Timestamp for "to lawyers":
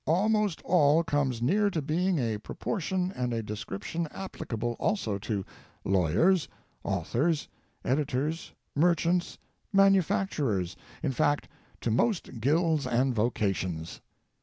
5.19-6.47